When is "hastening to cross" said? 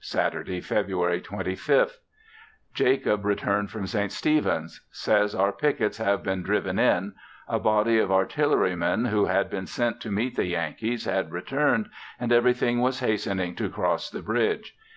12.98-14.10